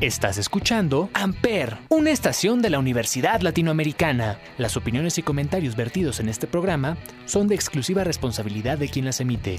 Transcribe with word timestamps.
Estás 0.00 0.38
escuchando 0.38 1.10
Amper, 1.12 1.76
una 1.88 2.12
estación 2.12 2.62
de 2.62 2.70
la 2.70 2.78
Universidad 2.78 3.40
Latinoamericana. 3.40 4.38
Las 4.56 4.76
opiniones 4.76 5.18
y 5.18 5.24
comentarios 5.24 5.74
vertidos 5.74 6.20
en 6.20 6.28
este 6.28 6.46
programa 6.46 6.96
son 7.24 7.48
de 7.48 7.56
exclusiva 7.56 8.04
responsabilidad 8.04 8.78
de 8.78 8.88
quien 8.88 9.06
las 9.06 9.20
emite. 9.20 9.58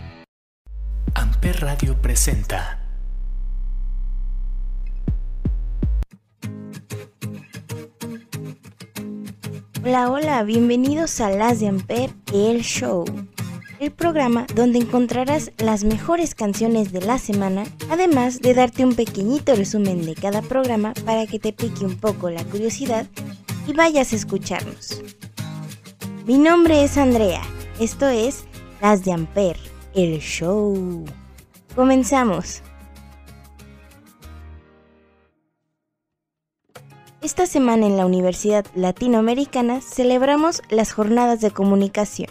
Amper 1.13 1.59
Radio 1.59 2.01
presenta. 2.01 2.87
Hola, 9.83 10.09
hola, 10.09 10.43
bienvenidos 10.43 11.19
a 11.19 11.31
Las 11.31 11.59
de 11.59 11.67
Amper, 11.67 12.11
el 12.31 12.61
show 12.61 13.03
el 13.79 13.91
programa 13.91 14.45
donde 14.55 14.79
encontrarás 14.79 15.51
las 15.57 15.83
mejores 15.83 16.35
canciones 16.35 16.91
de 16.91 17.01
la 17.01 17.17
semana, 17.17 17.63
además 17.89 18.41
de 18.41 18.53
darte 18.53 18.83
un 18.83 18.93
pequeñito 18.93 19.55
resumen 19.55 20.05
de 20.05 20.15
cada 20.15 20.41
programa 20.41 20.93
para 21.05 21.25
que 21.25 21.39
te 21.39 21.53
pique 21.53 21.85
un 21.85 21.95
poco 21.95 22.29
la 22.29 22.43
curiosidad 22.43 23.07
y 23.67 23.73
vayas 23.73 24.11
a 24.11 24.17
escucharnos. 24.17 25.01
Mi 26.25 26.37
nombre 26.37 26.83
es 26.83 26.97
Andrea, 26.97 27.41
esto 27.79 28.07
es 28.07 28.43
Las 28.81 29.05
de 29.05 29.13
Amper, 29.13 29.57
el 29.95 30.19
show. 30.19 31.05
Comenzamos. 31.75 32.61
Esta 37.21 37.45
semana 37.45 37.85
en 37.85 37.97
la 37.97 38.05
Universidad 38.05 38.65
Latinoamericana 38.75 39.81
celebramos 39.81 40.61
las 40.69 40.93
jornadas 40.93 41.41
de 41.41 41.51
comunicación 41.51 42.29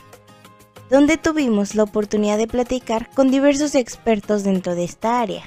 donde 0.90 1.16
tuvimos 1.16 1.74
la 1.74 1.82
oportunidad 1.82 2.38
de 2.38 2.46
platicar 2.46 3.10
con 3.10 3.30
diversos 3.30 3.74
expertos 3.74 4.44
dentro 4.44 4.74
de 4.74 4.84
esta 4.84 5.20
área. 5.20 5.44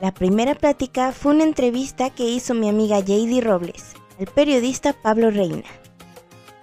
La 0.00 0.12
primera 0.12 0.54
plática 0.54 1.12
fue 1.12 1.32
una 1.32 1.44
entrevista 1.44 2.10
que 2.10 2.28
hizo 2.28 2.54
mi 2.54 2.68
amiga 2.68 3.00
JD 3.00 3.42
Robles 3.42 3.94
al 4.20 4.26
periodista 4.26 4.92
Pablo 4.92 5.30
Reina. 5.30 5.64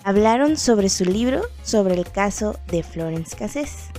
Hablaron 0.03 0.57
sobre 0.57 0.89
su 0.89 1.03
libro 1.03 1.41
sobre 1.63 1.95
el 1.95 2.09
caso 2.09 2.57
de 2.67 2.83
Florence 2.83 3.35
Cassés. 3.35 3.89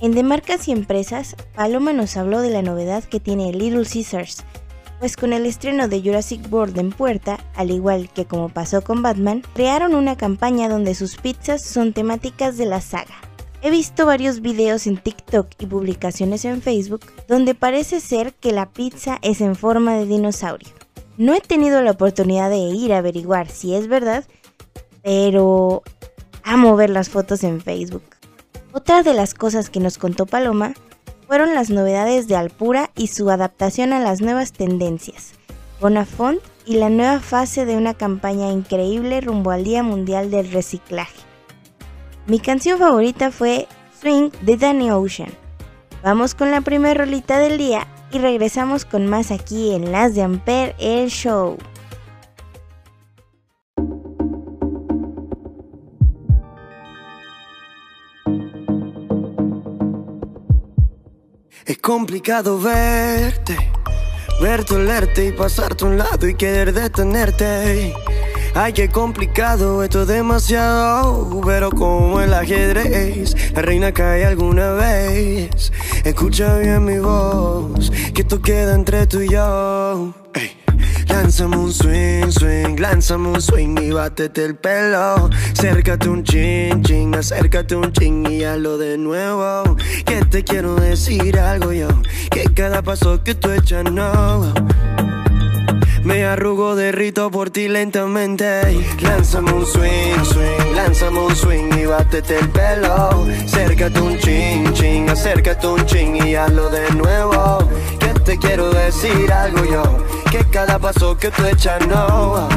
En 0.00 0.12
De 0.14 0.22
Marcas 0.22 0.68
y 0.68 0.72
Empresas, 0.72 1.36
Paloma 1.54 1.92
nos 1.92 2.16
habló 2.16 2.40
de 2.40 2.50
la 2.50 2.62
novedad 2.62 3.04
que 3.04 3.20
tiene 3.20 3.52
Little 3.52 3.84
Caesars, 3.84 4.44
pues 4.98 5.16
con 5.16 5.32
el 5.32 5.46
estreno 5.46 5.88
de 5.88 6.00
Jurassic 6.00 6.40
World 6.52 6.78
en 6.78 6.90
puerta, 6.90 7.38
al 7.54 7.70
igual 7.70 8.08
que 8.10 8.24
como 8.24 8.48
pasó 8.48 8.82
con 8.82 9.02
Batman, 9.02 9.42
crearon 9.54 9.94
una 9.94 10.16
campaña 10.16 10.68
donde 10.68 10.94
sus 10.94 11.16
pizzas 11.16 11.62
son 11.62 11.92
temáticas 11.92 12.56
de 12.56 12.66
la 12.66 12.80
saga. 12.80 13.14
He 13.62 13.70
visto 13.70 14.06
varios 14.06 14.40
videos 14.40 14.86
en 14.86 14.96
TikTok 14.96 15.48
y 15.58 15.66
publicaciones 15.66 16.44
en 16.44 16.62
Facebook 16.62 17.00
donde 17.26 17.54
parece 17.54 18.00
ser 18.00 18.32
que 18.34 18.52
la 18.52 18.70
pizza 18.70 19.18
es 19.22 19.40
en 19.40 19.56
forma 19.56 19.94
de 19.94 20.06
dinosaurio. 20.06 20.68
No 21.16 21.34
he 21.34 21.40
tenido 21.40 21.82
la 21.82 21.92
oportunidad 21.92 22.50
de 22.50 22.58
ir 22.58 22.92
a 22.92 22.98
averiguar 22.98 23.48
si 23.48 23.74
es 23.74 23.88
verdad, 23.88 24.24
pero 25.02 25.82
amo 26.42 26.76
ver 26.76 26.90
las 26.90 27.08
fotos 27.08 27.42
en 27.42 27.60
Facebook. 27.60 28.04
Otra 28.72 29.02
de 29.02 29.14
las 29.14 29.32
cosas 29.32 29.70
que 29.70 29.80
nos 29.80 29.96
contó 29.96 30.26
Paloma 30.26 30.74
fueron 31.26 31.54
las 31.54 31.70
novedades 31.70 32.28
de 32.28 32.36
Alpura 32.36 32.90
y 32.96 33.08
su 33.08 33.30
adaptación 33.30 33.92
a 33.92 34.00
las 34.00 34.20
nuevas 34.20 34.52
tendencias, 34.52 35.32
Bonafont 35.80 36.40
y 36.64 36.76
la 36.76 36.88
nueva 36.88 37.20
fase 37.20 37.64
de 37.64 37.76
una 37.76 37.94
campaña 37.94 38.50
increíble 38.50 39.20
rumbo 39.20 39.50
al 39.50 39.64
Día 39.64 39.82
Mundial 39.82 40.30
del 40.30 40.50
Reciclaje. 40.50 41.20
Mi 42.26 42.40
canción 42.40 42.78
favorita 42.78 43.30
fue 43.30 43.66
Swing 44.00 44.30
de 44.42 44.56
Danny 44.56 44.90
Ocean. 44.90 45.30
Vamos 46.02 46.34
con 46.34 46.50
la 46.50 46.60
primera 46.60 47.04
rolita 47.04 47.38
del 47.38 47.58
día 47.58 47.86
y 48.12 48.18
regresamos 48.18 48.84
con 48.84 49.06
más 49.06 49.30
aquí 49.30 49.74
en 49.74 49.92
Las 49.92 50.14
de 50.14 50.22
Ampere 50.22 50.74
el 50.78 51.08
Show. 51.08 51.56
Es 61.66 61.78
complicado 61.78 62.60
verte, 62.60 63.56
verte, 64.40 64.74
olerte 64.76 65.26
y 65.26 65.32
pasarte 65.32 65.84
a 65.84 65.88
un 65.88 65.98
lado 65.98 66.28
y 66.28 66.36
querer 66.36 66.72
detenerte. 66.72 67.92
Ay, 68.58 68.72
qué 68.72 68.88
complicado, 68.88 69.82
esto 69.84 70.02
es 70.02 70.08
demasiado, 70.08 71.42
pero 71.44 71.70
como 71.70 72.22
el 72.22 72.32
ajedrez, 72.32 73.52
la 73.52 73.60
reina 73.60 73.92
cae 73.92 74.24
alguna 74.24 74.72
vez. 74.72 75.70
Escucha 76.04 76.56
bien 76.56 76.86
mi 76.86 76.98
voz, 76.98 77.92
que 78.14 78.22
esto 78.22 78.40
queda 78.40 78.74
entre 78.74 79.06
tú 79.06 79.20
y 79.20 79.28
yo. 79.28 80.14
Lánzame 81.06 81.58
un 81.58 81.70
swing, 81.70 82.30
swing, 82.30 82.76
lánzame 82.78 83.28
un 83.28 83.42
swing 83.42 83.76
y 83.78 83.90
bátete 83.90 84.46
el 84.46 84.56
pelo. 84.56 85.28
Acércate 85.52 86.08
un 86.08 86.24
ching, 86.24 86.82
ching, 86.82 87.14
acércate 87.14 87.76
un 87.76 87.92
ching 87.92 88.26
y 88.26 88.42
hazlo 88.44 88.78
de 88.78 88.96
nuevo. 88.96 89.76
Que 90.06 90.24
te 90.24 90.42
quiero 90.42 90.76
decir 90.76 91.38
algo 91.38 91.74
yo, 91.74 91.88
que 92.30 92.44
cada 92.54 92.80
paso 92.80 93.22
que 93.22 93.34
tú 93.34 93.50
echas 93.50 93.84
no. 93.84 94.54
Me 96.06 96.24
arrugo, 96.24 96.76
derrito 96.76 97.32
por 97.32 97.50
ti 97.50 97.66
lentamente. 97.66 98.60
Lánzame 99.00 99.52
un 99.52 99.66
swing, 99.66 100.24
swing, 100.24 100.76
lánzame 100.76 101.18
un 101.18 101.34
swing 101.34 101.72
y 101.80 101.86
bátete 101.86 102.38
el 102.38 102.48
pelo. 102.50 103.26
Acércate 103.44 104.00
un 104.00 104.16
ching, 104.18 104.72
ching, 104.72 105.10
acércate 105.10 105.66
un 105.66 105.84
ching 105.84 106.24
y 106.24 106.36
hazlo 106.36 106.70
de 106.70 106.88
nuevo. 106.92 107.58
Que 107.98 108.20
te 108.20 108.38
quiero 108.38 108.70
decir 108.70 109.32
algo 109.32 109.64
yo, 109.64 109.82
que 110.30 110.44
cada 110.48 110.78
paso 110.78 111.18
que 111.18 111.32
tú 111.32 111.44
echas 111.44 111.84
no. 111.88 112.48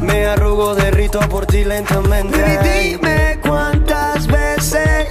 Me 0.00 0.26
arrugo, 0.26 0.74
derrito 0.74 1.20
por 1.28 1.46
ti 1.46 1.62
lentamente. 1.62 2.38
Y 2.38 2.90
dime 2.90 3.38
cuántas 3.40 4.26
veces 4.26 5.06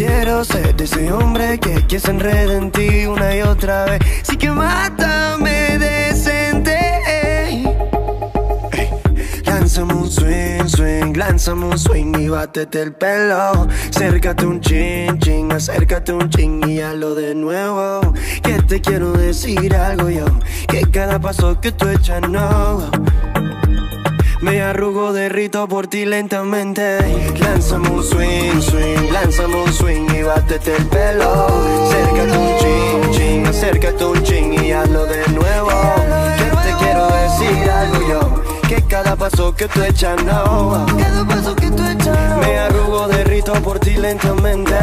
quiero 0.00 0.42
ser 0.44 0.74
de 0.76 0.84
ese 0.84 1.12
hombre 1.12 1.58
que, 1.58 1.86
que 1.86 2.00
se 2.00 2.10
en 2.10 2.70
ti 2.70 3.04
una 3.04 3.36
y 3.36 3.42
otra 3.42 3.84
vez. 3.84 4.00
Sí 4.22 4.36
que 4.38 4.50
mátame 4.50 5.76
decente. 5.78 6.78
Lánzame 9.44 9.92
un 9.92 10.10
swing, 10.10 10.66
swing, 10.66 11.12
lánzame 11.16 11.66
un 11.66 11.78
swing 11.78 12.14
y 12.18 12.28
bátete 12.28 12.80
el 12.80 12.94
pelo. 12.94 13.68
Acércate 13.90 14.46
un 14.46 14.60
ching, 14.60 15.18
ching, 15.18 15.52
acércate 15.52 16.14
un 16.14 16.30
ching 16.30 16.66
y 16.66 16.80
hazlo 16.80 17.14
de 17.14 17.34
nuevo. 17.34 18.00
Que 18.42 18.54
te 18.62 18.80
quiero 18.80 19.12
decir 19.12 19.74
algo 19.74 20.08
yo, 20.08 20.24
que 20.66 20.80
cada 20.90 21.20
paso 21.20 21.60
que 21.60 21.72
tú 21.72 21.88
echas 21.88 22.22
no. 22.26 22.90
Me 24.40 24.62
arrugo, 24.62 25.12
derrito 25.12 25.68
por 25.68 25.86
ti 25.86 26.06
lentamente. 26.06 26.98
Lánzame 27.38 27.90
un 27.90 28.02
swing, 28.02 28.60
swing, 28.62 29.12
lánzame 29.12 29.54
un 29.56 29.72
swing 29.72 30.06
y 30.18 30.22
bátete 30.22 30.76
el 30.76 30.86
pelo. 30.86 31.46
Acércate 31.86 32.38
un 32.38 32.58
ching, 32.58 33.10
ching, 33.12 33.46
acércate 33.46 34.04
un 34.04 34.22
ching 34.22 34.64
y 34.64 34.72
hazlo 34.72 35.04
de 35.04 35.28
nuevo. 35.28 35.70
Que 36.38 36.44
te 36.44 36.74
quiero 36.78 37.06
decir 37.08 37.70
algo 37.70 38.08
yo, 38.08 38.42
que 38.66 38.82
cada 38.86 39.14
paso 39.14 39.54
que 39.54 39.68
tú 39.68 39.82
echas 39.82 40.22
no. 40.24 40.86
Cada 40.98 41.24
paso 41.26 41.54
que 41.54 41.70
tú 41.70 41.84
echas 41.86 42.38
Me 42.40 42.58
arrugo, 42.58 43.08
derrito 43.08 43.52
por 43.62 43.78
ti 43.78 43.96
lentamente. 43.96 44.74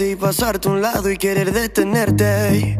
Verte, 0.00 0.10
y 0.10 0.16
pasarte 0.16 0.68
a 0.68 0.72
un 0.72 0.82
lado 0.82 1.10
y 1.10 1.16
querer 1.16 1.52
detenerte. 1.52 2.78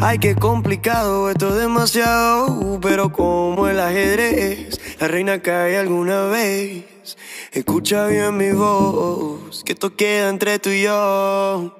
Ay, 0.00 0.18
qué 0.18 0.34
complicado, 0.34 1.30
esto 1.30 1.48
es 1.50 1.56
demasiado, 1.56 2.78
pero 2.80 3.12
como 3.12 3.68
el 3.68 3.80
ajedrez, 3.80 4.80
la 5.00 5.08
reina 5.08 5.42
cae 5.42 5.78
alguna 5.78 6.26
vez. 6.26 7.16
Escucha 7.52 8.06
bien 8.06 8.36
mi 8.36 8.52
voz, 8.52 9.62
que 9.64 9.72
esto 9.72 9.94
queda 9.96 10.28
entre 10.28 10.58
tú 10.58 10.70
y 10.70 10.82
yo. 10.82 11.76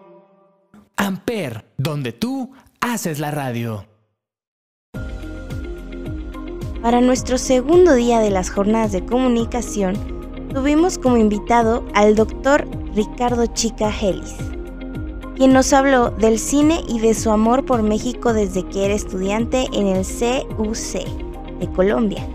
Amper, 0.96 1.64
donde 1.78 2.12
tú 2.12 2.52
haces 2.80 3.18
la 3.18 3.30
radio. 3.30 3.86
Para 6.82 7.00
nuestro 7.00 7.38
segundo 7.38 7.94
día 7.94 8.18
de 8.18 8.30
las 8.30 8.50
jornadas 8.50 8.90
de 8.90 9.04
comunicación, 9.04 9.94
tuvimos 10.52 10.98
como 10.98 11.16
invitado 11.16 11.86
al 11.94 12.16
doctor 12.16 12.68
Ricardo 12.94 13.46
Chica 13.46 13.88
Helis, 13.88 14.34
quien 15.36 15.52
nos 15.52 15.72
habló 15.72 16.10
del 16.10 16.38
cine 16.38 16.80
y 16.88 17.00
de 17.00 17.14
su 17.14 17.30
amor 17.30 17.64
por 17.64 17.82
México 17.82 18.32
desde 18.32 18.64
que 18.64 18.84
era 18.84 18.94
estudiante 18.94 19.66
en 19.72 19.86
el 19.86 20.04
CUC 20.56 21.04
de 21.58 21.68
Colombia. 21.74 22.26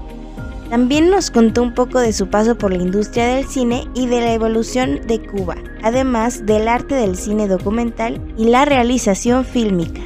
También 0.69 1.09
nos 1.09 1.31
contó 1.31 1.61
un 1.61 1.73
poco 1.73 1.99
de 1.99 2.11
su 2.11 2.27
paso 2.27 2.57
por 2.57 2.73
la 2.73 2.83
industria 2.83 3.27
del 3.27 3.47
cine 3.47 3.85
y 3.93 4.07
de 4.07 4.19
la 4.19 4.33
evolución 4.33 4.99
de 5.07 5.25
Cuba, 5.25 5.55
además 5.81 6.45
del 6.45 6.67
arte 6.67 6.95
del 6.95 7.15
cine 7.15 7.47
documental 7.47 8.21
y 8.37 8.45
la 8.45 8.65
realización 8.65 9.45
fílmica. 9.45 10.01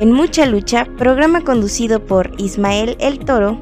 En 0.00 0.12
Mucha 0.12 0.44
Lucha, 0.44 0.86
programa 0.98 1.42
conducido 1.42 2.04
por 2.04 2.32
Ismael 2.38 2.96
El 2.98 3.20
Toro, 3.20 3.60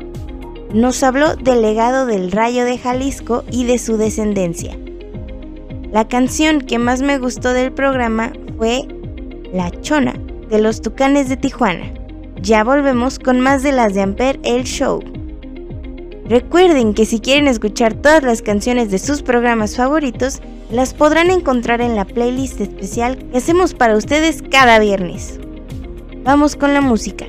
nos 0.73 1.03
habló 1.03 1.37
del 1.37 1.63
legado 1.63 2.07
del 2.07 2.33
Rayo 2.33 2.65
de 2.65 2.79
Jalisco 2.79 3.45
y 3.51 3.65
de 3.65 3.79
su 3.79 3.97
descendencia. 3.99 4.77
La 5.95 6.09
canción 6.09 6.61
que 6.61 6.81
más 6.81 7.03
me 7.03 7.19
gustó 7.19 7.53
del 7.53 7.71
programa 7.71 8.33
fue 8.59 8.83
La 9.53 9.71
Chona, 9.81 10.15
de 10.51 10.61
los 10.61 10.83
Tucanes 10.83 11.29
de 11.29 11.37
Tijuana. 11.37 11.85
Ya 12.43 12.65
volvemos 12.65 13.21
con 13.21 13.39
más 13.39 13.63
de 13.63 13.71
las 13.71 13.95
de 13.95 14.03
Amper 14.03 14.41
El 14.43 14.65
Show. 14.65 15.05
Recuerden 16.29 16.95
que 16.95 17.07
si 17.07 17.21
quieren 17.21 17.47
escuchar 17.47 17.95
todas 17.95 18.25
las 18.25 18.43
canciones 18.43 18.91
de 18.91 18.99
sus 18.99 19.23
programas 19.23 19.77
favoritos, 19.77 20.41
las 20.69 20.95
podrán 20.95 21.31
encontrar 21.31 21.81
en 21.81 21.95
la 21.95 22.05
playlist 22.05 22.61
especial 22.61 23.17
que 23.17 23.39
hacemos 23.39 23.73
para 23.73 23.97
ustedes 23.97 24.43
cada 24.51 24.81
viernes. 24.81 25.39
Vamos 26.25 26.57
con 26.57 26.75
la 26.75 26.81
música. 26.81 27.27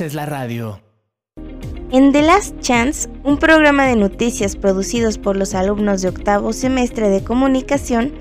Es 0.00 0.14
la 0.14 0.26
radio. 0.26 0.80
En 1.90 2.12
The 2.12 2.22
Last 2.22 2.60
Chance, 2.60 3.08
un 3.24 3.36
programa 3.36 3.86
de 3.86 3.96
noticias 3.96 4.56
producidos 4.56 5.18
por 5.18 5.36
los 5.36 5.54
alumnos 5.54 6.02
de 6.02 6.08
octavo 6.08 6.52
semestre 6.52 7.08
de 7.08 7.24
comunicación, 7.24 8.12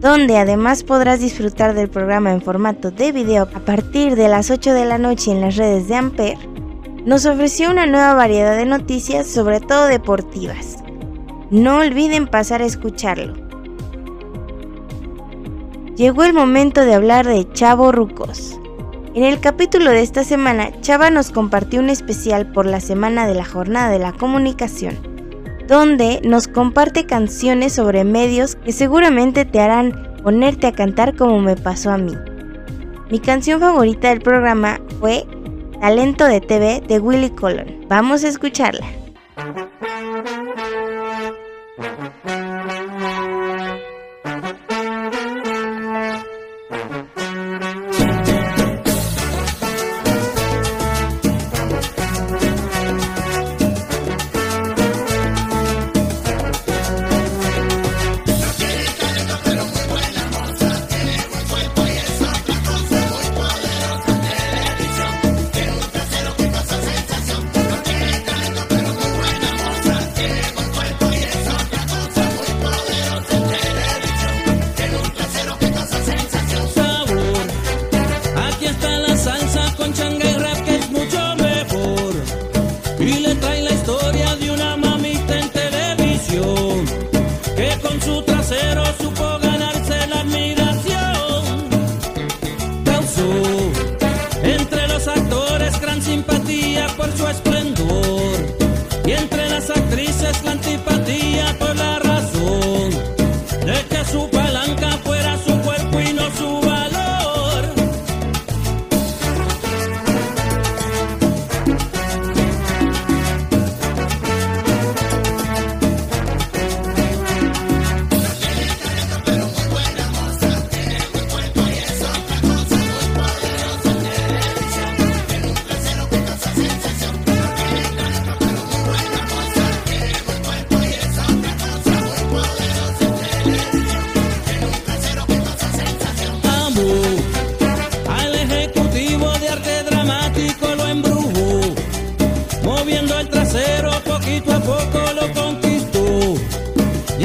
donde 0.00 0.38
además 0.38 0.82
podrás 0.82 1.20
disfrutar 1.20 1.74
del 1.74 1.88
programa 1.88 2.32
en 2.32 2.40
formato 2.40 2.90
de 2.90 3.12
video 3.12 3.44
a 3.54 3.60
partir 3.60 4.16
de 4.16 4.28
las 4.28 4.50
8 4.50 4.72
de 4.72 4.84
la 4.84 4.98
noche 4.98 5.30
en 5.30 5.40
las 5.40 5.56
redes 5.56 5.88
de 5.88 5.96
Amper, 5.96 6.38
nos 7.04 7.26
ofreció 7.26 7.70
una 7.70 7.86
nueva 7.86 8.14
variedad 8.14 8.56
de 8.56 8.66
noticias, 8.66 9.26
sobre 9.26 9.60
todo 9.60 9.86
deportivas. 9.86 10.78
No 11.50 11.78
olviden 11.78 12.26
pasar 12.26 12.62
a 12.62 12.66
escucharlo. 12.66 13.34
Llegó 15.96 16.24
el 16.24 16.32
momento 16.32 16.80
de 16.80 16.94
hablar 16.94 17.26
de 17.26 17.48
Chavo 17.52 17.92
Rucos. 17.92 18.58
En 19.16 19.24
el 19.24 19.40
capítulo 19.40 19.92
de 19.92 20.02
esta 20.02 20.24
semana, 20.24 20.78
Chava 20.82 21.08
nos 21.08 21.30
compartió 21.30 21.80
un 21.80 21.88
especial 21.88 22.52
por 22.52 22.66
la 22.66 22.80
semana 22.80 23.26
de 23.26 23.34
la 23.34 23.46
Jornada 23.46 23.88
de 23.88 23.98
la 23.98 24.12
Comunicación, 24.12 24.94
donde 25.66 26.20
nos 26.22 26.48
comparte 26.48 27.06
canciones 27.06 27.72
sobre 27.72 28.04
medios 28.04 28.56
que 28.56 28.72
seguramente 28.72 29.46
te 29.46 29.58
harán 29.58 30.18
ponerte 30.22 30.66
a 30.66 30.72
cantar 30.72 31.16
como 31.16 31.40
me 31.40 31.56
pasó 31.56 31.92
a 31.92 31.96
mí. 31.96 32.12
Mi 33.10 33.18
canción 33.18 33.58
favorita 33.58 34.10
del 34.10 34.20
programa 34.20 34.82
fue 35.00 35.24
Talento 35.80 36.26
de 36.26 36.42
TV 36.42 36.82
de 36.86 36.98
Willy 36.98 37.30
Colon. 37.30 37.86
Vamos 37.88 38.22
a 38.22 38.28
escucharla. 38.28 38.86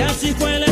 Y 0.02 0.04
así 0.04 0.34
fue 0.34 0.58
la 0.58 0.66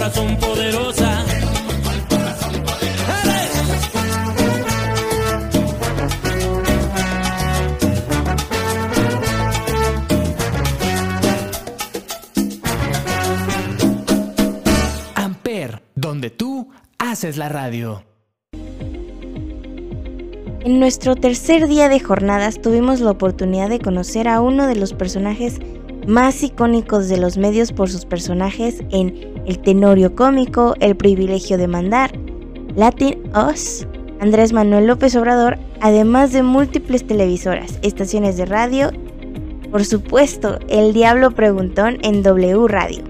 razón 0.00 0.34
poderosa. 0.38 1.26
Amper, 15.14 15.82
donde 15.94 16.30
tú 16.30 16.70
haces 16.98 17.36
la 17.36 17.50
radio. 17.50 18.02
En 20.62 20.78
nuestro 20.78 21.14
tercer 21.14 21.68
día 21.68 21.90
de 21.90 22.00
jornadas 22.00 22.62
tuvimos 22.62 23.00
la 23.00 23.10
oportunidad 23.10 23.68
de 23.68 23.80
conocer 23.80 24.28
a 24.28 24.40
uno 24.40 24.66
de 24.66 24.76
los 24.76 24.94
personajes 24.94 25.60
más 26.10 26.42
icónicos 26.42 27.08
de 27.08 27.16
los 27.16 27.38
medios 27.38 27.72
por 27.72 27.88
sus 27.88 28.04
personajes 28.04 28.82
en 28.90 29.14
El 29.46 29.60
Tenorio 29.60 30.16
Cómico, 30.16 30.74
El 30.80 30.96
Privilegio 30.96 31.56
de 31.56 31.68
Mandar, 31.68 32.10
Latin 32.74 33.22
Us, 33.48 33.86
Andrés 34.18 34.52
Manuel 34.52 34.88
López 34.88 35.14
Obrador, 35.14 35.56
además 35.80 36.32
de 36.32 36.42
múltiples 36.42 37.06
televisoras, 37.06 37.78
estaciones 37.82 38.36
de 38.36 38.44
radio, 38.44 38.90
por 39.70 39.84
supuesto, 39.84 40.58
El 40.68 40.92
Diablo 40.92 41.30
Preguntón 41.30 41.98
en 42.02 42.24
W 42.24 42.66
Radio. 42.66 43.04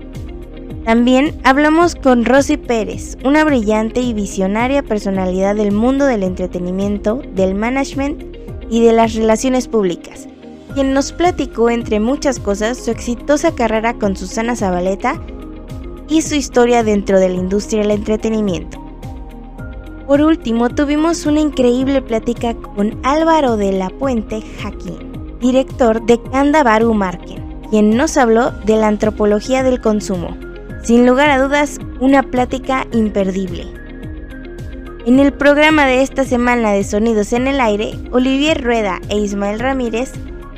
También 0.85 1.35
hablamos 1.43 1.95
con 1.95 2.27
Rosy 2.27 2.59
Pérez, 2.59 3.17
una 3.25 3.45
brillante 3.45 4.03
y 4.03 4.13
visionaria 4.13 4.83
personalidad 4.83 5.57
del 5.57 5.73
mundo 5.73 6.05
del 6.05 6.23
entretenimiento, 6.23 7.23
del 7.35 7.55
management 7.55 8.23
y 8.71 8.85
de 8.85 8.93
las 8.93 9.15
relaciones 9.15 9.69
públicas, 9.69 10.29
quien 10.71 10.95
nos 10.95 11.13
platicó 11.13 11.71
entre 11.71 12.01
muchas 12.01 12.39
cosas 12.39 12.79
su 12.79 12.91
exitosa 12.91 13.55
carrera 13.55 13.95
con 13.95 14.17
Susana 14.17 14.57
Zabaleta 14.57 15.21
y 16.09 16.23
su 16.23 16.35
historia 16.35 16.83
dentro 16.83 17.21
de 17.21 17.29
la 17.29 17.37
industria 17.37 17.83
del 17.83 17.93
entretenimiento. 17.93 18.79
Por 20.07 20.23
último, 20.23 20.69
tuvimos 20.71 21.25
una 21.27 21.41
increíble 21.41 22.03
plática 22.03 22.55
con 22.55 22.99
Álvaro 23.05 23.57
de 23.57 23.73
la 23.73 23.91
Puente 23.91 24.43
Jaquín, 24.61 25.39
director 25.41 26.05
de 26.05 26.21
Candabaru 26.33 26.93
Marken, 26.95 27.61
quien 27.71 27.97
nos 27.97 28.17
habló 28.17 28.51
de 28.51 28.77
la 28.77 28.89
antropología 28.89 29.63
del 29.63 29.81
consumo. 29.81 30.37
Sin 30.83 31.07
lugar 31.07 31.31
a 31.31 31.41
dudas, 31.41 31.79
una 32.01 32.25
plática 32.25 32.87
imperdible. 32.93 33.67
En 35.07 35.21
el 35.21 35.33
programa 35.33 35.87
de 35.87 36.03
esta 36.03 36.25
semana 36.25 36.73
de 36.73 36.85
Sonidos 36.85 37.33
en 37.33 37.47
el 37.47 37.61
Aire, 37.61 37.95
Olivier 38.11 38.63
Rueda 38.63 39.01
e 39.09 39.19
Ismael 39.19 39.61
Ramírez 39.61 40.13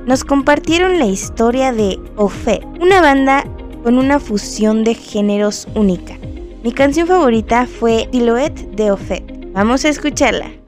nos 0.06 0.24
compartieron 0.24 0.98
la 0.98 1.06
historia 1.06 1.72
de 1.72 1.98
Ofet, 2.16 2.64
una 2.80 3.00
banda 3.00 3.44
con 3.82 3.98
una 3.98 4.18
fusión 4.18 4.84
de 4.84 4.94
géneros 4.94 5.68
única. 5.74 6.16
Mi 6.62 6.72
canción 6.72 7.06
favorita 7.06 7.66
fue 7.66 8.08
Silhouette 8.12 8.70
de 8.76 8.90
Ofet. 8.90 9.52
Vamos 9.52 9.84
a 9.84 9.88
escucharla. 9.88 10.61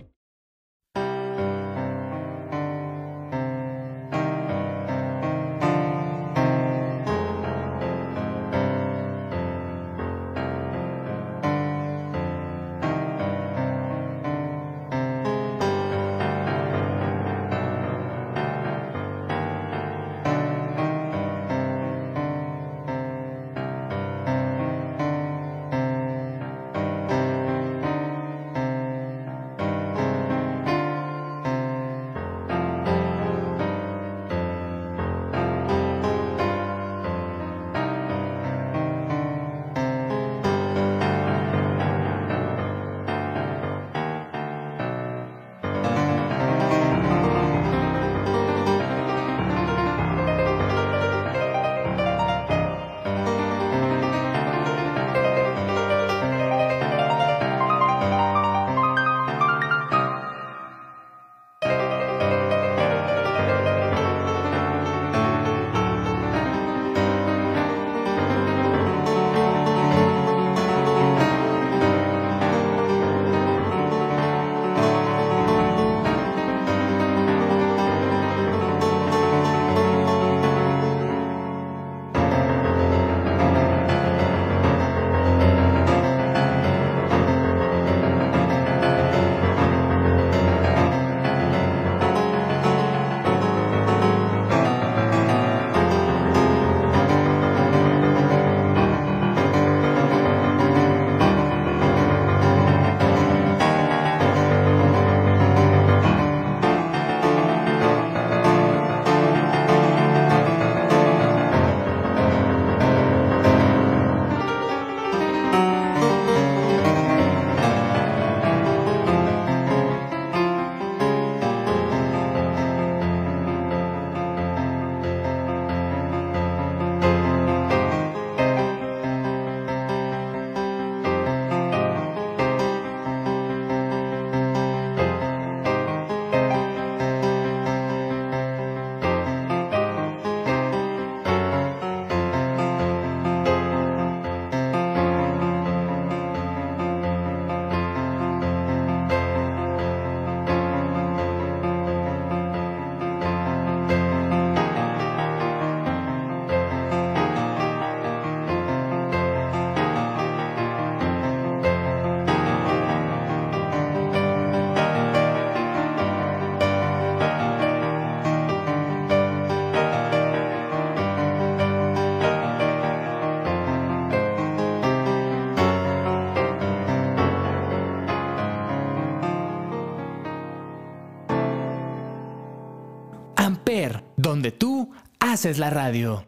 Haces 185.35 185.59
la 185.59 185.69
radio. 185.69 186.25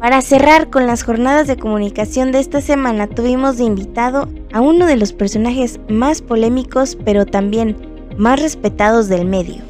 Para 0.00 0.22
cerrar 0.22 0.70
con 0.70 0.88
las 0.88 1.04
jornadas 1.04 1.46
de 1.46 1.56
comunicación 1.56 2.32
de 2.32 2.40
esta 2.40 2.60
semana 2.60 3.06
tuvimos 3.06 3.58
de 3.58 3.64
invitado 3.64 4.28
a 4.52 4.60
uno 4.60 4.86
de 4.86 4.96
los 4.96 5.12
personajes 5.12 5.78
más 5.88 6.20
polémicos 6.20 6.98
pero 7.04 7.26
también 7.26 7.76
más 8.16 8.42
respetados 8.42 9.08
del 9.08 9.24
medio. 9.24 9.62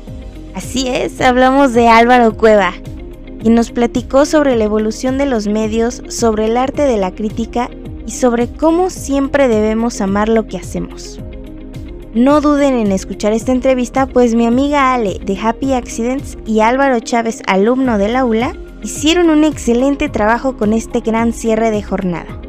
Así 0.55 0.89
es, 0.89 1.21
hablamos 1.21 1.75
de 1.75 1.89
Álvaro 1.89 2.35
Cueva, 2.35 2.73
quien 3.41 3.55
nos 3.55 3.71
platicó 3.71 4.25
sobre 4.25 4.57
la 4.57 4.65
evolución 4.65 5.19
de 5.19 5.27
los 5.27 5.47
medios, 5.47 6.03
sobre 6.09 6.47
el 6.47 6.57
arte 6.57 6.83
de 6.83 6.97
la 6.97 7.15
crítica 7.15 7.69
y 8.07 8.13
sobre 8.13 8.49
cómo 8.49 8.89
siempre 8.89 9.47
debemos 9.47 10.01
amar 10.01 10.31
lo 10.31 10.47
que 10.47 10.57
hacemos. 10.57 11.21
No 12.15 12.41
duden 12.41 12.75
en 12.75 12.91
escuchar 12.91 13.35
esta 13.35 13.53
entrevista, 13.53 14.07
pues 14.07 14.35
mi 14.35 14.47
amiga 14.47 14.95
Ale 14.95 15.21
de 15.23 15.39
Happy 15.39 15.75
Accidents 15.75 16.39
y 16.47 16.61
Álvaro 16.61 17.01
Chávez, 17.01 17.43
alumno 17.47 17.99
del 17.99 18.17
aula, 18.17 18.57
hicieron 18.83 19.29
un 19.29 19.45
excelente 19.45 20.09
trabajo 20.09 20.57
con 20.57 20.73
este 20.73 21.01
gran 21.01 21.35
cierre 21.35 21.71
de 21.71 21.83
jornada. 21.83 22.41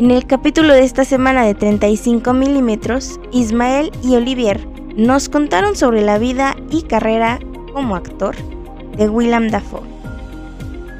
En 0.00 0.10
el 0.10 0.26
capítulo 0.26 0.72
de 0.72 0.82
esta 0.82 1.04
semana 1.04 1.44
de 1.44 1.54
35 1.54 2.32
milímetros, 2.32 3.20
Ismael 3.32 3.92
y 4.02 4.16
Olivier 4.16 4.66
nos 4.96 5.28
contaron 5.28 5.76
sobre 5.76 6.02
la 6.02 6.18
vida 6.18 6.56
y 6.70 6.82
carrera 6.82 7.38
como 7.72 7.94
actor 7.94 8.34
de 8.96 9.08
Willem 9.08 9.50
Dafoe. 9.50 9.99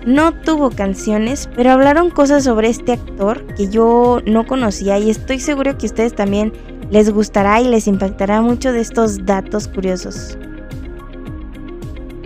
No 0.07 0.33
tuvo 0.33 0.71
canciones, 0.71 1.49
pero 1.55 1.73
hablaron 1.73 2.09
cosas 2.11 2.45
sobre 2.45 2.69
este 2.69 2.93
actor 2.93 3.45
que 3.55 3.69
yo 3.69 4.23
no 4.25 4.47
conocía 4.47 4.99
y 4.99 5.11
estoy 5.11 5.41
seguro 5.41 5.77
que 5.77 5.87
ustedes 5.87 6.15
también 6.15 6.53
les 6.91 7.11
gustará 7.11 7.61
y 7.61 7.69
les 7.69 7.87
impactará 7.87 8.41
mucho 8.41 8.73
de 8.73 8.81
estos 8.81 9.27
datos 9.27 9.69
curiosos. 9.69 10.39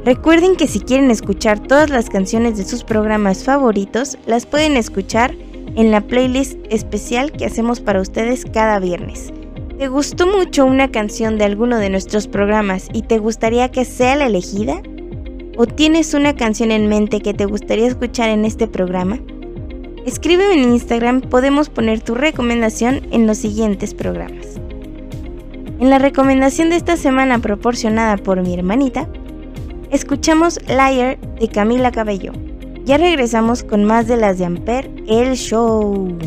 Recuerden 0.05 0.55
que 0.55 0.69
si 0.69 0.81
quieren 0.81 1.11
escuchar 1.11 1.59
todas 1.61 1.91
las 1.91 2.11
canciones 2.11 2.57
de 2.59 2.65
sus 2.65 2.85
programas 2.85 3.43
favoritos, 3.43 4.19
las 4.27 4.47
pueden 4.47 4.77
escuchar 4.77 5.35
en 5.77 5.91
la 5.91 6.01
playlist 6.03 6.59
especial 6.71 7.33
que 7.33 7.47
hacemos 7.47 7.81
para 7.81 8.01
ustedes 8.01 8.45
cada 8.45 8.79
viernes. 8.79 9.33
¿Te 9.79 9.89
gustó 9.89 10.27
mucho 10.27 10.65
una 10.65 10.93
canción 10.93 11.39
de 11.39 11.45
alguno 11.45 11.79
de 11.79 11.91
nuestros 11.91 12.29
programas 12.29 12.89
y 12.93 13.03
te 13.03 13.19
gustaría 13.19 13.71
que 13.71 13.85
sea 13.85 14.15
la 14.15 14.27
elegida? 14.27 14.81
¿O 15.57 15.67
tienes 15.67 16.15
una 16.15 16.35
canción 16.35 16.73
en 16.73 16.89
mente 16.89 17.21
que 17.21 17.33
te 17.33 17.45
gustaría 17.45 17.87
escuchar 17.87 18.31
en 18.31 18.45
este 18.45 18.67
programa? 18.67 19.21
Escríbeme 20.05 20.55
en 20.55 20.73
Instagram, 20.73 21.21
podemos 21.21 21.69
poner 21.69 22.01
tu 22.01 22.17
recomendación 22.17 23.03
en 23.13 23.29
los 23.29 23.39
siguientes 23.39 23.95
programas. 23.95 24.61
En 25.79 25.91
la 25.91 25.99
recomendación 25.99 26.71
de 26.71 26.77
esta 26.77 26.97
semana 26.97 27.39
proporcionada 27.39 28.17
por 28.17 28.43
mi 28.43 28.53
hermanita, 28.53 29.09
escuchamos 29.91 30.59
Liar 30.67 31.19
de 31.39 31.49
Camila 31.49 31.93
Cabello. 31.93 32.33
Ya 32.85 32.99
regresamos 32.99 33.63
con 33.63 33.85
más 33.85 34.09
de 34.09 34.17
las 34.17 34.39
de 34.39 34.47
Amper, 34.47 34.91
el 35.07 35.37
show. 35.37 36.19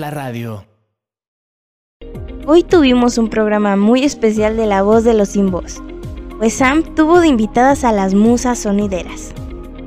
La 0.00 0.10
radio. 0.10 0.64
Hoy 2.46 2.64
tuvimos 2.64 3.18
un 3.18 3.28
programa 3.28 3.76
muy 3.76 4.02
especial 4.02 4.56
de 4.56 4.66
La 4.66 4.82
Voz 4.82 5.04
de 5.04 5.14
los 5.14 5.28
Sin 5.28 5.50
Voz, 5.50 5.82
pues 6.38 6.54
Sam 6.54 6.82
tuvo 6.94 7.20
de 7.20 7.28
invitadas 7.28 7.84
a 7.84 7.92
las 7.92 8.14
Musas 8.14 8.60
Sonideras, 8.60 9.32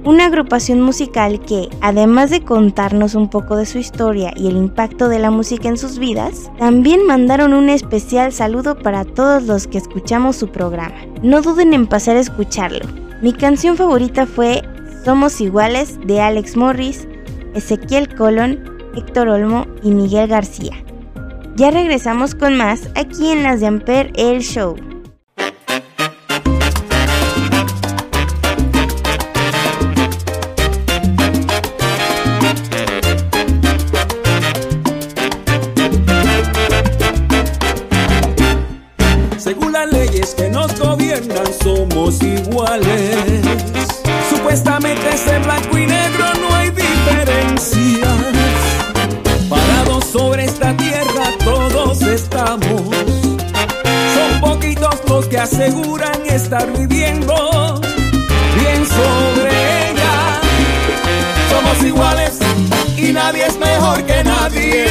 una 0.06 0.28
agrupación 0.28 0.82
musical 0.82 1.42
que, 1.42 1.68
además 1.82 2.30
de 2.30 2.44
contarnos 2.44 3.16
un 3.16 3.28
poco 3.28 3.56
de 3.56 3.66
su 3.66 3.80
historia 3.80 4.32
y 4.36 4.48
el 4.48 4.56
impacto 4.56 5.10
de 5.10 5.18
la 5.18 5.32
música 5.32 5.68
en 5.68 5.78
sus 5.78 5.98
vidas, 5.98 6.52
también 6.60 7.06
mandaron 7.08 7.54
un 7.54 7.70
especial 7.70 8.32
saludo 8.32 8.78
para 8.78 9.06
todos 9.06 9.44
los 9.44 9.66
que 9.66 9.80
escuchamos 9.80 10.36
su 10.36 10.50
programa. 10.50 10.96
No 11.24 11.42
duden 11.42 11.74
en 11.74 11.88
pasar 11.88 12.18
a 12.18 12.22
escucharlo. 12.22 12.86
Mi 13.22 13.34
canción 13.34 13.76
favorita 13.76 14.28
fue 14.28 14.62
Somos 15.04 15.42
Iguales 15.42 15.98
de 16.06 16.22
Alex 16.22 16.56
Morris, 16.56 17.08
Ezequiel 17.56 18.14
Colón, 18.16 18.73
Héctor 18.96 19.28
Olmo 19.30 19.66
y 19.84 19.92
Miguel 19.92 20.28
García. 20.28 20.74
Ya 21.56 21.72
regresamos 21.72 22.36
con 22.36 22.58
más 22.58 22.90
aquí 22.96 23.30
en 23.30 23.44
las 23.44 23.60
de 23.60 23.68
Amper 23.68 24.12
El 24.16 24.42
Show. 24.42 24.76
Estar 56.54 56.72
viviendo 56.78 57.82
bien 58.60 58.86
sobre 58.86 59.90
ella. 59.90 60.40
Somos 61.50 61.84
iguales 61.84 62.38
y 62.96 63.12
nadie 63.12 63.48
es 63.48 63.58
mejor 63.58 64.04
que 64.04 64.24
nadie. 64.24 64.86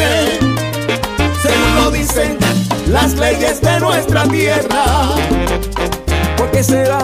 Según 1.41 1.75
lo 1.77 1.91
dicen 1.93 2.37
las 2.89 3.15
leyes 3.15 3.61
de 3.61 3.79
nuestra 3.79 4.25
tierra. 4.25 5.15
¿Por 6.37 6.51
qué 6.51 6.65
será 6.65 6.99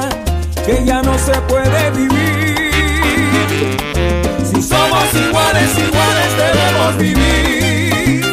que 0.66 0.84
ya 0.84 1.02
no 1.02 1.16
se 1.18 1.40
puede 1.42 1.90
vivir? 1.92 2.96
Si 4.42 4.60
somos 4.60 5.14
iguales, 5.14 5.70
iguales 5.78 6.36
debemos 6.36 6.96
vivir. 6.98 8.24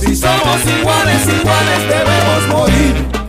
Si 0.00 0.16
somos 0.16 0.64
iguales, 0.64 1.26
iguales 1.26 1.88
debemos 1.90 2.48
morir. 2.48 3.19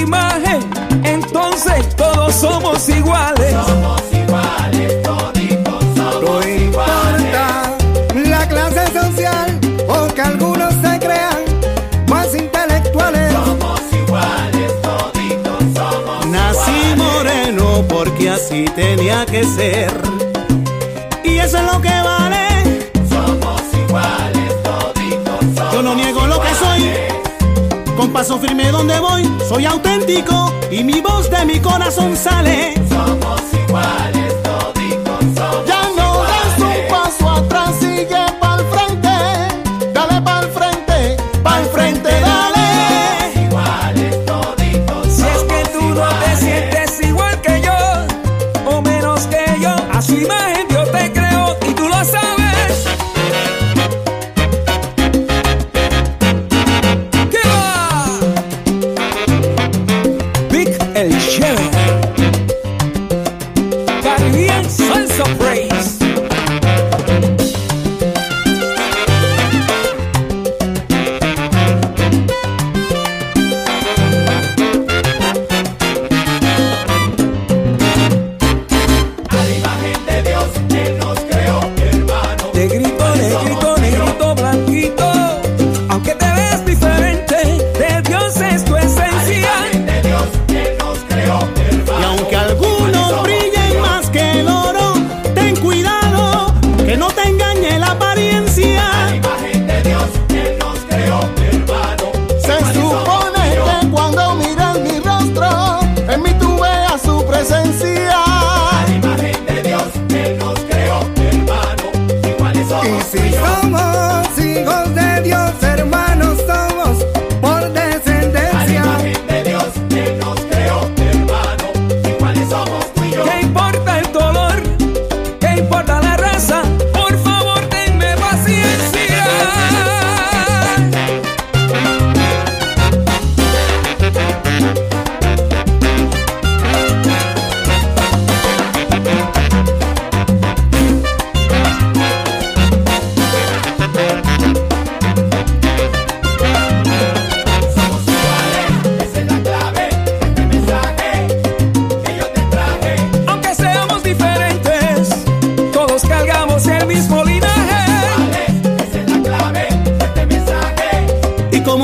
Imagen, 0.00 0.60
entonces 1.04 1.94
todos 1.96 2.34
somos 2.34 2.88
iguales. 2.88 3.52
Somos 3.66 4.02
iguales, 4.12 5.02
toditos 5.02 5.84
somos 5.96 6.22
No 6.22 6.48
importa 6.48 7.76
la 8.14 8.48
clase 8.48 8.86
social 9.00 9.58
o 9.88 10.14
que 10.14 10.20
algunos 10.20 10.74
se 10.74 10.98
crean 10.98 11.44
más 12.08 12.34
intelectuales. 12.34 13.32
Somos 13.32 13.80
iguales, 13.92 14.82
toditos 14.82 15.64
somos 15.74 16.26
Nací 16.26 16.94
moreno 16.96 17.84
porque 17.88 18.30
así 18.30 18.64
tenía 18.74 19.24
que 19.26 19.44
ser. 19.44 19.92
Y 21.24 21.38
eso 21.38 21.58
es 21.58 21.72
lo 21.72 21.80
que 21.80 21.88
Paso 28.12 28.38
firme 28.38 28.70
donde 28.72 28.98
voy, 28.98 29.22
soy 29.48 29.64
auténtico 29.66 30.52
y 30.70 30.82
mi 30.82 31.00
voz 31.00 31.30
de 31.30 31.44
mi 31.44 31.60
corazón 31.60 32.16
sale. 32.16 32.74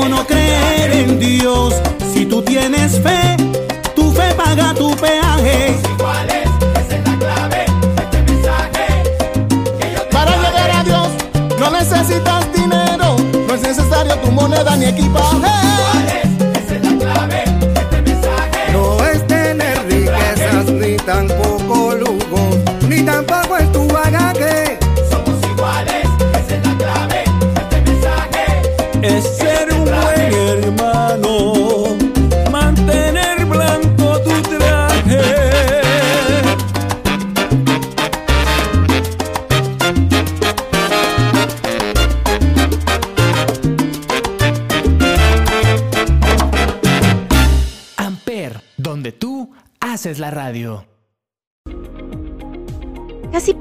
No 0.09 0.25
creer 0.25 0.91
en 0.91 1.19
Dios, 1.19 1.73
si 2.13 2.25
tú 2.25 2.41
tienes 2.41 3.01
fe, 3.01 3.35
tu 3.95 4.11
fe 4.11 4.33
paga 4.35 4.73
tu 4.73 4.95
peaje. 4.95 5.75
Para 10.11 10.31
llegar 10.37 10.71
a 10.71 10.83
Dios 10.83 11.07
no 11.59 11.71
necesitas 11.71 12.53
dinero, 12.53 13.15
no 13.47 13.53
es 13.53 13.61
necesario 13.61 14.15
tu 14.17 14.31
moneda 14.31 14.75
ni 14.75 14.85
equipaje. 14.85 15.74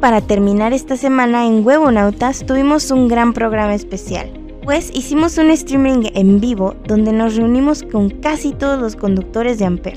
Para 0.04 0.20
terminar 0.20 0.74
esta 0.74 0.98
semana 0.98 1.46
en 1.46 1.64
Huevonautas 1.66 2.44
tuvimos 2.44 2.90
un 2.90 3.08
gran 3.08 3.32
programa 3.32 3.74
especial, 3.74 4.30
pues 4.62 4.90
hicimos 4.92 5.38
un 5.38 5.50
streaming 5.50 6.10
en 6.12 6.40
vivo 6.40 6.74
donde 6.86 7.10
nos 7.10 7.36
reunimos 7.36 7.82
con 7.84 8.10
casi 8.10 8.52
todos 8.52 8.78
los 8.78 8.96
conductores 8.96 9.58
de 9.58 9.64
Amper 9.64 9.96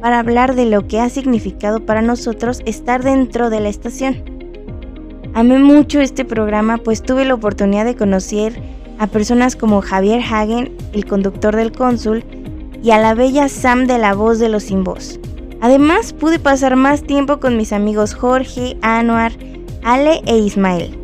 para 0.00 0.18
hablar 0.18 0.56
de 0.56 0.64
lo 0.64 0.88
que 0.88 0.98
ha 0.98 1.08
significado 1.08 1.86
para 1.86 2.02
nosotros 2.02 2.62
estar 2.66 3.04
dentro 3.04 3.48
de 3.48 3.60
la 3.60 3.68
estación. 3.68 4.24
Amé 5.34 5.60
mucho 5.60 6.00
este 6.00 6.24
programa 6.24 6.78
pues 6.78 7.00
tuve 7.00 7.24
la 7.24 7.34
oportunidad 7.34 7.84
de 7.84 7.94
conocer 7.94 8.60
a 8.98 9.06
personas 9.06 9.54
como 9.54 9.82
Javier 9.82 10.20
Hagen, 10.20 10.76
el 10.94 11.06
conductor 11.06 11.54
del 11.54 11.70
cónsul, 11.70 12.24
y 12.82 12.90
a 12.90 12.98
la 12.98 13.14
bella 13.14 13.48
Sam 13.48 13.86
de 13.86 13.98
la 13.98 14.14
voz 14.14 14.40
de 14.40 14.48
los 14.48 14.64
sin 14.64 14.82
voz. 14.82 15.20
Además, 15.64 16.12
pude 16.12 16.38
pasar 16.38 16.76
más 16.76 17.04
tiempo 17.04 17.40
con 17.40 17.56
mis 17.56 17.72
amigos 17.72 18.14
Jorge, 18.14 18.76
Anuar, 18.82 19.32
Ale 19.82 20.20
e 20.26 20.36
Ismael. 20.36 20.94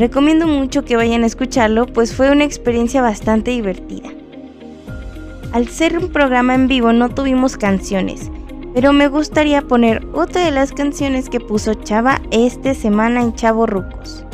Recomiendo 0.00 0.48
mucho 0.48 0.84
que 0.84 0.96
vayan 0.96 1.22
a 1.22 1.26
escucharlo, 1.26 1.86
pues 1.86 2.12
fue 2.12 2.32
una 2.32 2.42
experiencia 2.42 3.02
bastante 3.02 3.52
divertida. 3.52 4.08
Al 5.52 5.68
ser 5.68 5.96
un 5.96 6.10
programa 6.10 6.56
en 6.56 6.66
vivo 6.66 6.92
no 6.92 7.08
tuvimos 7.10 7.56
canciones, 7.56 8.32
pero 8.74 8.92
me 8.92 9.06
gustaría 9.06 9.62
poner 9.62 10.04
otra 10.12 10.44
de 10.44 10.50
las 10.50 10.72
canciones 10.72 11.28
que 11.28 11.38
puso 11.38 11.74
Chava 11.74 12.20
esta 12.32 12.74
semana 12.74 13.22
en 13.22 13.32
Chavo 13.32 13.66
Rucos. 13.66 14.24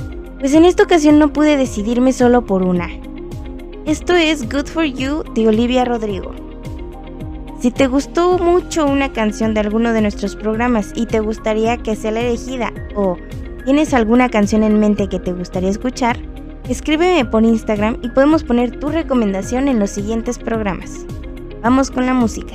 Pues 0.41 0.55
en 0.55 0.65
esta 0.65 0.85
ocasión 0.85 1.19
no 1.19 1.35
pude 1.35 1.59
decidirme 1.59 2.15
solo 2.15 2.47
por 2.47 2.63
una. 2.63 2.89
Esto 3.85 4.17
es 4.17 4.49
Good 4.49 4.69
for 4.69 4.85
You 4.85 5.23
de 5.35 5.49
Olivia 5.49 5.85
Rodrigo. 5.85 6.48
Si 7.61 7.73
te 7.73 7.89
gustó 7.89 8.39
mucho 8.39 8.87
una 8.87 9.13
canción 9.13 9.53
de 9.53 9.59
alguno 9.59 9.93
de 9.93 10.01
nuestros 10.01 10.37
programas 10.37 10.93
y 10.95 11.07
te 11.07 11.19
gustaría 11.19 11.77
que 11.77 11.97
sea 11.97 12.13
la 12.13 12.21
elegida 12.21 12.73
o 12.95 13.17
tienes 13.65 13.95
alguna 13.95 14.29
canción 14.29 14.63
en 14.63 14.79
mente 14.79 15.09
que 15.09 15.19
te 15.19 15.33
gustaría 15.33 15.69
escuchar, 15.69 16.17
escríbeme 16.69 17.25
por 17.25 17.43
Instagram 17.43 17.99
y 18.01 18.11
podemos 18.11 18.45
poner 18.45 18.79
tu 18.79 18.91
recomendación 18.91 19.67
en 19.67 19.81
los 19.81 19.91
siguientes 19.91 20.39
programas. 20.39 21.05
Vamos 21.61 21.91
con 21.91 22.07
la 22.07 22.15
música. 22.15 22.55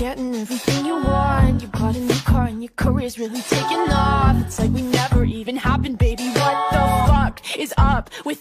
Getting 0.00 0.34
everything 0.34 0.86
you 0.86 0.94
want. 0.94 1.60
You 1.60 1.68
bought 1.68 1.94
a 1.94 2.00
new 2.00 2.14
car 2.24 2.46
and 2.46 2.62
your 2.62 2.72
career's 2.74 3.18
really 3.18 3.42
taking 3.42 3.92
off. 3.92 4.34
It's 4.46 4.58
like 4.58 4.70
we 4.70 4.80
never 4.80 5.24
even 5.24 5.56
happened, 5.56 5.98
baby. 5.98 6.26
What 6.28 6.70
the 6.72 6.78
fuck 7.06 7.58
is 7.58 7.74
up 7.76 8.08
with 8.24 8.39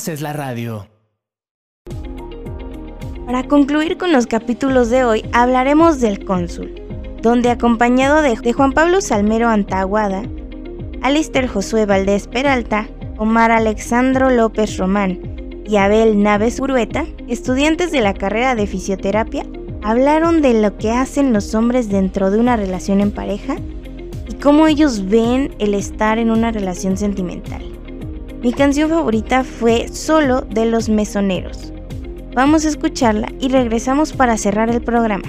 haces 0.00 0.22
la 0.22 0.32
radio. 0.32 0.88
Para 3.26 3.46
concluir 3.46 3.98
con 3.98 4.12
los 4.12 4.26
capítulos 4.26 4.88
de 4.88 5.04
hoy, 5.04 5.28
hablaremos 5.34 6.00
del 6.00 6.24
cónsul, 6.24 6.74
donde 7.20 7.50
acompañado 7.50 8.22
de, 8.22 8.34
Juan 8.54 8.72
Pablo 8.72 9.02
Salmero 9.02 9.50
Antaguada, 9.50 10.22
Alister 11.02 11.46
Josué 11.48 11.84
Valdés 11.84 12.28
Peralta, 12.28 12.88
Omar 13.18 13.50
Alexandro 13.50 14.30
López 14.30 14.78
Román 14.78 15.20
y 15.66 15.76
Abel 15.76 16.22
Naves 16.22 16.60
Urueta, 16.60 17.04
estudiantes 17.28 17.92
de 17.92 18.00
la 18.00 18.14
carrera 18.14 18.54
de 18.54 18.66
fisioterapia, 18.66 19.44
hablaron 19.82 20.40
de 20.40 20.62
lo 20.62 20.78
que 20.78 20.92
hacen 20.92 21.34
los 21.34 21.54
hombres 21.54 21.90
dentro 21.90 22.30
de 22.30 22.38
una 22.38 22.56
relación 22.56 23.02
en 23.02 23.10
pareja 23.10 23.56
cómo 24.40 24.66
ellos 24.66 25.06
ven 25.06 25.54
el 25.58 25.74
estar 25.74 26.18
en 26.18 26.30
una 26.30 26.50
relación 26.52 26.96
sentimental. 26.96 27.69
Mi 28.42 28.54
canción 28.54 28.88
favorita 28.88 29.44
fue 29.44 29.88
Solo 29.88 30.40
de 30.40 30.64
los 30.64 30.88
Mesoneros. 30.88 31.74
Vamos 32.34 32.64
a 32.64 32.68
escucharla 32.68 33.30
y 33.38 33.48
regresamos 33.48 34.14
para 34.14 34.38
cerrar 34.38 34.70
el 34.70 34.80
programa. 34.80 35.28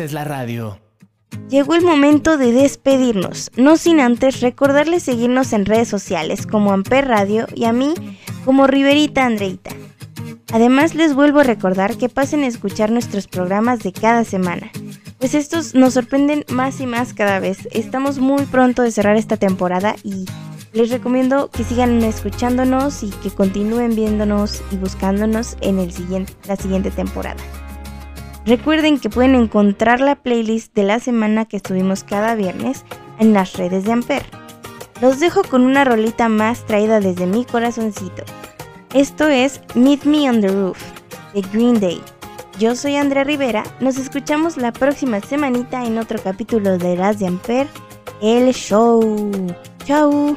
Haces 0.00 0.12
la 0.14 0.24
radio. 0.24 0.78
Llegó 1.50 1.74
el 1.74 1.84
momento 1.84 2.38
de 2.38 2.52
despedirnos, 2.52 3.50
no 3.56 3.76
sin 3.76 4.00
antes 4.00 4.40
recordarles 4.40 5.02
seguirnos 5.02 5.52
en 5.52 5.66
redes 5.66 5.88
sociales 5.88 6.46
como 6.46 6.72
Amper 6.72 7.06
Radio 7.06 7.46
y 7.54 7.64
a 7.64 7.72
mí 7.72 7.92
como 8.46 8.66
Riverita 8.66 9.26
Andreita. 9.26 9.72
Además 10.52 10.94
les 10.94 11.14
vuelvo 11.14 11.40
a 11.40 11.44
recordar 11.44 11.98
que 11.98 12.08
pasen 12.08 12.44
a 12.44 12.46
escuchar 12.46 12.90
nuestros 12.90 13.28
programas 13.28 13.80
de 13.80 13.92
cada 13.92 14.24
semana, 14.24 14.70
pues 15.18 15.34
estos 15.34 15.74
nos 15.74 15.92
sorprenden 15.94 16.46
más 16.48 16.80
y 16.80 16.86
más 16.86 17.12
cada 17.12 17.38
vez. 17.38 17.68
Estamos 17.70 18.18
muy 18.18 18.46
pronto 18.46 18.80
de 18.82 18.92
cerrar 18.92 19.16
esta 19.16 19.36
temporada 19.36 19.96
y 20.02 20.24
les 20.72 20.88
recomiendo 20.88 21.50
que 21.50 21.64
sigan 21.64 22.02
escuchándonos 22.02 23.02
y 23.02 23.10
que 23.22 23.30
continúen 23.30 23.94
viéndonos 23.94 24.62
y 24.72 24.76
buscándonos 24.76 25.58
en 25.60 25.76
la 26.46 26.56
siguiente 26.56 26.90
temporada. 26.90 27.42
Recuerden 28.50 28.98
que 28.98 29.08
pueden 29.08 29.36
encontrar 29.36 30.00
la 30.00 30.16
playlist 30.16 30.74
de 30.74 30.82
la 30.82 30.98
semana 30.98 31.44
que 31.44 31.58
estuvimos 31.58 32.02
cada 32.02 32.34
viernes 32.34 32.84
en 33.20 33.32
las 33.32 33.52
redes 33.52 33.84
de 33.84 33.92
Amper. 33.92 34.24
Los 35.00 35.20
dejo 35.20 35.44
con 35.44 35.62
una 35.62 35.84
rolita 35.84 36.28
más 36.28 36.66
traída 36.66 36.98
desde 36.98 37.26
mi 37.26 37.44
corazoncito. 37.44 38.24
Esto 38.92 39.28
es 39.28 39.60
Meet 39.76 40.02
Me 40.02 40.28
on 40.28 40.40
the 40.40 40.48
Roof 40.48 40.82
de 41.32 41.42
Green 41.52 41.78
Day. 41.78 42.02
Yo 42.58 42.74
soy 42.74 42.96
Andrea 42.96 43.22
Rivera, 43.22 43.62
nos 43.78 43.98
escuchamos 43.98 44.56
la 44.56 44.72
próxima 44.72 45.20
semanita 45.20 45.84
en 45.84 45.96
otro 45.96 46.18
capítulo 46.20 46.76
de 46.76 46.96
Las 46.96 47.20
de 47.20 47.28
Amper, 47.28 47.68
el 48.20 48.52
show. 48.52 49.30
Chau. 49.84 50.36